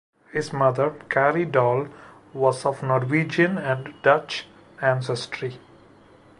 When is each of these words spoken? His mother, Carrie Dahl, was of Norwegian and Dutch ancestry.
His 0.31 0.51
mother, 0.51 0.95
Carrie 1.11 1.45
Dahl, 1.45 1.87
was 2.33 2.65
of 2.65 2.81
Norwegian 2.81 3.59
and 3.59 3.93
Dutch 4.01 4.47
ancestry. 4.81 5.59